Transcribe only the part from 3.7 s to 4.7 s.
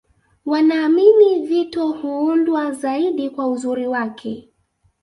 wake